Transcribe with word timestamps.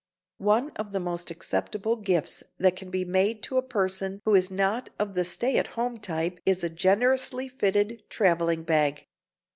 One 0.39 0.71
of 0.77 0.93
the 0.93 0.99
most 0.99 1.29
acceptable 1.29 1.95
gifts 1.95 2.41
that 2.57 2.75
can 2.75 2.89
be 2.89 3.05
made 3.05 3.43
to 3.43 3.57
a 3.57 3.61
person 3.61 4.19
who 4.25 4.33
is 4.33 4.49
not 4.49 4.89
of 4.97 5.13
the 5.13 5.23
stay 5.23 5.57
at 5.59 5.67
home 5.77 5.99
type 5.99 6.39
is 6.43 6.63
a 6.63 6.71
generously 6.71 7.47
fitted 7.47 8.01
traveling 8.09 8.63
bag. 8.63 9.05